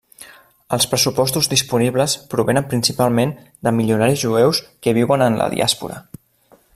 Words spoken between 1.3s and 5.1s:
disponibles provenen principalment de milionaris jueus que